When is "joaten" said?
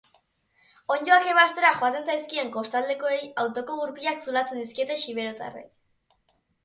1.81-2.07